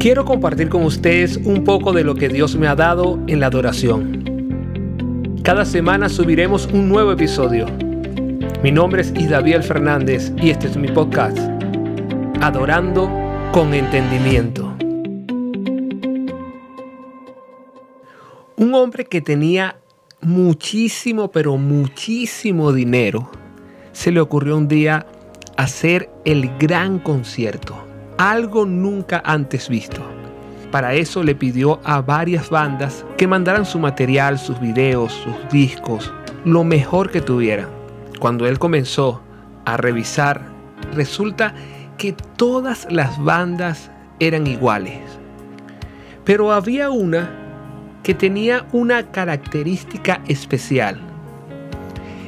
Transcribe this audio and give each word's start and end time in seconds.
Quiero 0.00 0.24
compartir 0.24 0.68
con 0.68 0.84
ustedes 0.84 1.38
un 1.38 1.64
poco 1.64 1.92
de 1.92 2.04
lo 2.04 2.14
que 2.14 2.28
Dios 2.28 2.54
me 2.54 2.68
ha 2.68 2.76
dado 2.76 3.18
en 3.26 3.40
la 3.40 3.46
adoración. 3.46 4.22
Cada 5.42 5.64
semana 5.64 6.08
subiremos 6.08 6.68
un 6.72 6.88
nuevo 6.88 7.10
episodio. 7.10 7.66
Mi 8.62 8.70
nombre 8.70 9.02
es 9.02 9.12
Isdaviel 9.16 9.64
Fernández 9.64 10.32
y 10.40 10.50
este 10.50 10.68
es 10.68 10.76
mi 10.76 10.86
podcast, 10.86 11.36
Adorando 12.40 13.10
con 13.50 13.74
Entendimiento. 13.74 14.72
Un 18.56 18.74
hombre 18.74 19.04
que 19.04 19.20
tenía 19.20 19.80
muchísimo, 20.20 21.32
pero 21.32 21.56
muchísimo 21.56 22.72
dinero, 22.72 23.32
se 23.90 24.12
le 24.12 24.20
ocurrió 24.20 24.56
un 24.56 24.68
día 24.68 25.06
hacer 25.56 26.08
el 26.24 26.56
gran 26.56 27.00
concierto, 27.00 27.87
algo 28.18 28.66
nunca 28.66 29.22
antes 29.24 29.68
visto. 29.68 30.02
Para 30.70 30.92
eso 30.94 31.22
le 31.22 31.34
pidió 31.34 31.80
a 31.84 32.02
varias 32.02 32.50
bandas 32.50 33.04
que 33.16 33.26
mandaran 33.26 33.64
su 33.64 33.78
material, 33.78 34.38
sus 34.38 34.60
videos, 34.60 35.12
sus 35.12 35.34
discos, 35.50 36.12
lo 36.44 36.62
mejor 36.62 37.10
que 37.10 37.22
tuvieran. 37.22 37.68
Cuando 38.18 38.46
él 38.46 38.58
comenzó 38.58 39.22
a 39.64 39.76
revisar, 39.78 40.42
resulta 40.92 41.54
que 41.96 42.12
todas 42.36 42.86
las 42.90 43.22
bandas 43.22 43.90
eran 44.20 44.46
iguales. 44.46 45.00
Pero 46.24 46.52
había 46.52 46.90
una 46.90 47.30
que 48.02 48.12
tenía 48.14 48.66
una 48.72 49.10
característica 49.10 50.20
especial. 50.28 51.00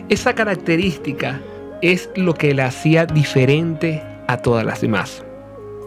Esa 0.09 0.35
característica 0.35 1.41
es 1.83 2.11
lo 2.17 2.35
que 2.35 2.55
la 2.55 2.67
hacía 2.67 3.07
diferente 3.07 4.03
a 4.27 4.39
todas 4.39 4.65
las 4.65 4.81
demás. 4.81 5.25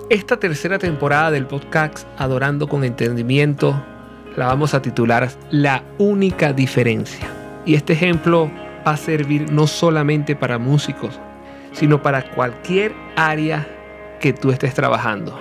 Esta 0.10 0.38
tercera 0.38 0.78
temporada 0.80 1.32
del 1.32 1.48
podcast 1.48 2.06
Adorando 2.18 2.68
con 2.68 2.84
Entendimiento 2.84 3.82
la 4.36 4.48
vamos 4.48 4.74
a 4.74 4.82
titular 4.82 5.30
La 5.50 5.82
única 5.98 6.52
diferencia. 6.52 7.26
Y 7.66 7.76
este 7.76 7.94
ejemplo 7.94 8.52
va 8.86 8.92
a 8.92 8.98
servir 8.98 9.50
no 9.50 9.66
solamente 9.66 10.36
para 10.36 10.58
músicos, 10.58 11.22
sino 11.72 12.02
para 12.02 12.30
cualquier 12.32 12.94
área 13.16 13.66
que 14.20 14.34
tú 14.34 14.52
estés 14.52 14.74
trabajando. 14.74 15.40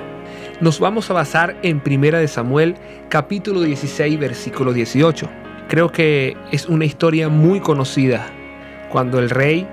Nos 0.61 0.79
vamos 0.79 1.11
a 1.11 1.15
basar 1.15 1.57
en 1.65 1.81
Primera 1.81 2.21
de 2.21 2.29
Samuel, 2.29 2.77
capítulo 3.09 3.63
16, 3.63 4.17
versículo 4.17 4.73
18. 4.73 5.29
Creo 5.69 5.91
que 5.91 6.37
es 6.53 6.67
una 6.67 6.85
historia 6.85 7.29
muy 7.29 7.59
conocida 7.59 8.27
cuando 8.91 9.19
el 9.19 9.29
rey 9.29 9.67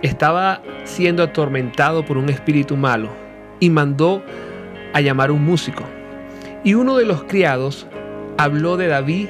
estaba 0.00 0.62
siendo 0.84 1.22
atormentado 1.22 2.06
por 2.06 2.16
un 2.16 2.30
espíritu 2.30 2.78
malo 2.78 3.19
y 3.60 3.70
mandó 3.70 4.22
a 4.92 5.00
llamar 5.00 5.30
un 5.30 5.44
músico. 5.44 5.84
Y 6.64 6.74
uno 6.74 6.96
de 6.96 7.04
los 7.04 7.22
criados 7.24 7.86
habló 8.36 8.76
de 8.76 8.88
David 8.88 9.28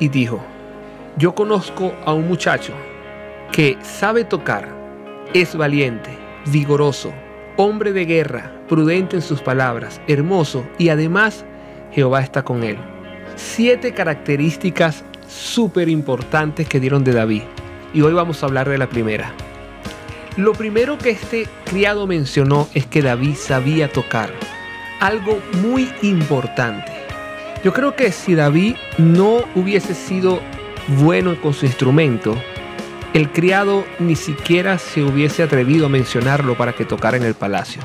y 0.00 0.08
dijo, 0.08 0.42
yo 1.16 1.34
conozco 1.34 1.94
a 2.04 2.12
un 2.12 2.28
muchacho 2.28 2.72
que 3.52 3.76
sabe 3.82 4.24
tocar, 4.24 4.68
es 5.34 5.56
valiente, 5.56 6.10
vigoroso, 6.46 7.12
hombre 7.56 7.92
de 7.92 8.04
guerra, 8.04 8.52
prudente 8.68 9.16
en 9.16 9.22
sus 9.22 9.40
palabras, 9.40 10.00
hermoso 10.06 10.64
y 10.78 10.90
además 10.90 11.44
Jehová 11.92 12.20
está 12.20 12.44
con 12.44 12.62
él. 12.62 12.76
Siete 13.36 13.92
características 13.92 15.04
súper 15.26 15.88
importantes 15.88 16.68
que 16.68 16.80
dieron 16.80 17.04
de 17.04 17.12
David. 17.12 17.42
Y 17.94 18.02
hoy 18.02 18.12
vamos 18.12 18.42
a 18.42 18.46
hablar 18.46 18.68
de 18.68 18.78
la 18.78 18.88
primera. 18.88 19.32
Lo 20.38 20.52
primero 20.52 20.98
que 20.98 21.10
este 21.10 21.48
criado 21.64 22.06
mencionó 22.06 22.68
es 22.72 22.86
que 22.86 23.02
David 23.02 23.34
sabía 23.34 23.90
tocar. 23.90 24.30
Algo 25.00 25.42
muy 25.64 25.92
importante. 26.00 26.92
Yo 27.64 27.72
creo 27.72 27.96
que 27.96 28.12
si 28.12 28.36
David 28.36 28.76
no 28.98 29.42
hubiese 29.56 29.96
sido 29.96 30.40
bueno 31.00 31.34
con 31.40 31.54
su 31.54 31.66
instrumento, 31.66 32.36
el 33.14 33.32
criado 33.32 33.84
ni 33.98 34.14
siquiera 34.14 34.78
se 34.78 35.02
hubiese 35.02 35.42
atrevido 35.42 35.86
a 35.86 35.88
mencionarlo 35.88 36.56
para 36.56 36.72
que 36.72 36.84
tocara 36.84 37.16
en 37.16 37.24
el 37.24 37.34
palacio. 37.34 37.82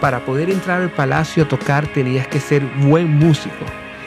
Para 0.00 0.24
poder 0.24 0.50
entrar 0.50 0.82
al 0.82 0.90
palacio 0.90 1.44
a 1.44 1.48
tocar 1.48 1.86
tenías 1.86 2.26
que 2.26 2.40
ser 2.40 2.64
buen 2.78 3.08
músico. 3.08 3.64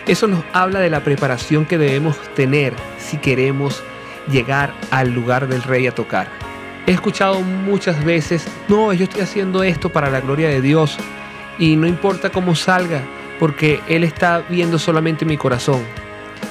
Eso 0.08 0.28
nos 0.28 0.44
habla 0.52 0.82
de 0.82 0.90
la 0.90 1.06
preparación 1.06 1.66
que 1.66 1.78
debemos 1.78 2.18
tener 2.36 2.74
si 2.98 3.16
queremos 3.16 3.82
llegar 4.30 4.74
al 4.92 5.14
lugar 5.14 5.48
del 5.48 5.64
rey 5.64 5.88
a 5.88 5.96
tocar. 5.96 6.47
He 6.88 6.94
escuchado 6.94 7.42
muchas 7.42 8.02
veces, 8.06 8.48
no, 8.70 8.94
yo 8.94 9.04
estoy 9.04 9.20
haciendo 9.20 9.62
esto 9.62 9.90
para 9.90 10.10
la 10.10 10.22
gloria 10.22 10.48
de 10.48 10.62
Dios 10.62 10.98
y 11.60 11.76
no 11.76 11.86
importa 11.86 12.30
cómo 12.30 12.56
salga, 12.56 13.02
porque 13.40 13.82
Él 13.90 14.06
está 14.06 14.42
viendo 14.48 14.80
solamente 14.80 15.26
mi 15.26 15.36
corazón. 15.36 15.82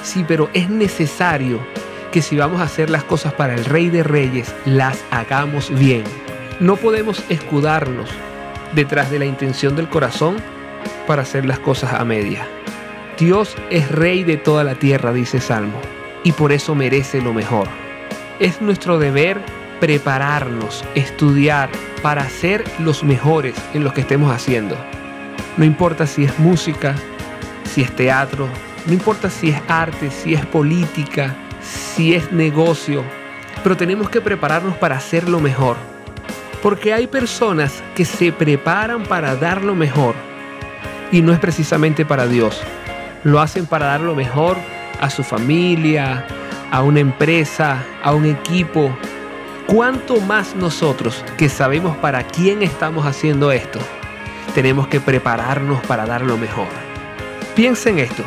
Sí, 0.03 0.23
pero 0.27 0.51
es 0.53 0.69
necesario 0.69 1.59
que 2.11 2.21
si 2.21 2.37
vamos 2.37 2.61
a 2.61 2.65
hacer 2.65 2.91
las 2.91 3.03
cosas 3.03 3.33
para 3.33 3.55
el 3.55 3.65
Rey 3.65 3.89
de 3.89 4.03
Reyes, 4.03 4.53
las 4.65 5.03
hagamos 5.09 5.71
bien. 5.71 6.03
No 6.59 6.75
podemos 6.75 7.23
escudarnos 7.29 8.07
detrás 8.75 9.09
de 9.09 9.17
la 9.17 9.25
intención 9.25 9.75
del 9.75 9.89
corazón 9.89 10.37
para 11.07 11.23
hacer 11.23 11.45
las 11.45 11.57
cosas 11.57 11.93
a 11.93 12.05
media. 12.05 12.47
Dios 13.17 13.55
es 13.71 13.89
Rey 13.89 14.23
de 14.23 14.37
toda 14.37 14.63
la 14.63 14.75
tierra, 14.75 15.13
dice 15.13 15.39
Salmo, 15.39 15.81
y 16.23 16.31
por 16.33 16.51
eso 16.51 16.75
merece 16.75 17.23
lo 17.23 17.33
mejor. 17.33 17.67
Es 18.39 18.61
nuestro 18.61 18.99
deber 18.99 19.41
prepararnos, 19.79 20.83
estudiar 20.95 21.69
para 22.01 22.29
ser 22.29 22.63
los 22.79 23.03
mejores 23.03 23.55
en 23.73 23.83
lo 23.83 23.93
que 23.93 24.01
estemos 24.01 24.31
haciendo. 24.31 24.77
No 25.57 25.65
importa 25.65 26.05
si 26.05 26.23
es 26.23 26.37
música, 26.39 26.95
si 27.63 27.81
es 27.81 27.95
teatro, 27.95 28.47
no 28.85 28.93
importa 28.93 29.29
si 29.29 29.49
es 29.49 29.61
arte, 29.67 30.11
si 30.11 30.33
es 30.33 30.45
política, 30.45 31.35
si 31.61 32.13
es 32.13 32.31
negocio, 32.31 33.03
pero 33.63 33.75
tenemos 33.75 34.09
que 34.09 34.21
prepararnos 34.21 34.77
para 34.77 34.97
hacer 34.97 35.27
lo 35.27 35.39
mejor. 35.39 35.75
Porque 36.61 36.93
hay 36.93 37.07
personas 37.07 37.83
que 37.95 38.05
se 38.05 38.31
preparan 38.31 39.03
para 39.03 39.35
dar 39.35 39.63
lo 39.63 39.75
mejor 39.75 40.15
y 41.11 41.21
no 41.21 41.33
es 41.33 41.39
precisamente 41.39 42.05
para 42.05 42.27
Dios. 42.27 42.61
Lo 43.23 43.39
hacen 43.39 43.65
para 43.65 43.87
dar 43.87 44.01
lo 44.01 44.15
mejor 44.15 44.57
a 44.99 45.09
su 45.09 45.23
familia, 45.23 46.25
a 46.71 46.81
una 46.81 46.99
empresa, 46.99 47.83
a 48.03 48.13
un 48.13 48.25
equipo, 48.25 48.95
¿Cuánto 49.67 50.21
más 50.21 50.55
nosotros 50.55 51.25
que 51.37 51.49
sabemos 51.49 51.97
para 51.97 52.23
quién 52.23 52.63
estamos 52.63 53.05
haciendo 53.05 53.51
esto, 53.51 53.79
tenemos 54.55 54.87
que 54.87 55.01
prepararnos 55.01 55.85
para 55.85 56.05
dar 56.05 56.21
lo 56.21 56.37
mejor? 56.37 56.67
Piensa 57.53 57.89
en 57.89 57.99
esto. 57.99 58.23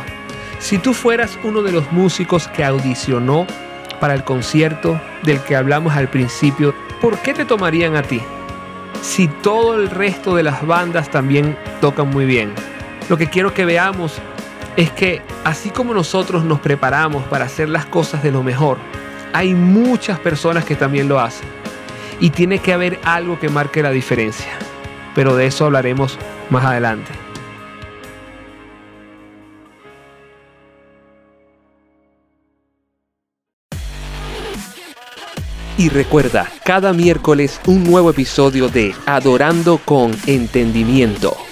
Si 0.58 0.76
tú 0.76 0.92
fueras 0.92 1.38
uno 1.42 1.62
de 1.62 1.72
los 1.72 1.90
músicos 1.92 2.46
que 2.48 2.62
audicionó 2.62 3.46
para 4.00 4.12
el 4.12 4.22
concierto 4.22 5.00
del 5.22 5.40
que 5.40 5.56
hablamos 5.56 5.94
al 5.94 6.10
principio, 6.10 6.74
¿por 7.00 7.16
qué 7.20 7.32
te 7.32 7.46
tomarían 7.46 7.96
a 7.96 8.02
ti? 8.02 8.20
Si 9.00 9.26
todo 9.26 9.76
el 9.76 9.88
resto 9.88 10.36
de 10.36 10.42
las 10.42 10.66
bandas 10.66 11.10
también 11.10 11.56
tocan 11.80 12.10
muy 12.10 12.26
bien. 12.26 12.52
Lo 13.08 13.16
que 13.16 13.30
quiero 13.30 13.54
que 13.54 13.64
veamos 13.64 14.18
es 14.76 14.90
que 14.90 15.22
así 15.44 15.70
como 15.70 15.94
nosotros 15.94 16.44
nos 16.44 16.60
preparamos 16.60 17.24
para 17.24 17.46
hacer 17.46 17.70
las 17.70 17.86
cosas 17.86 18.22
de 18.22 18.30
lo 18.30 18.42
mejor, 18.42 18.76
hay 19.32 19.54
muchas 19.54 20.18
personas 20.18 20.64
que 20.64 20.76
también 20.76 21.08
lo 21.08 21.20
hacen. 21.20 21.48
Y 22.20 22.30
tiene 22.30 22.58
que 22.58 22.72
haber 22.72 22.98
algo 23.04 23.38
que 23.38 23.48
marque 23.48 23.82
la 23.82 23.90
diferencia. 23.90 24.52
Pero 25.14 25.36
de 25.36 25.46
eso 25.46 25.64
hablaremos 25.64 26.18
más 26.50 26.64
adelante. 26.64 27.10
Y 35.78 35.88
recuerda, 35.88 36.46
cada 36.62 36.92
miércoles 36.92 37.58
un 37.66 37.84
nuevo 37.84 38.10
episodio 38.10 38.68
de 38.68 38.94
Adorando 39.06 39.78
con 39.78 40.14
Entendimiento. 40.26 41.49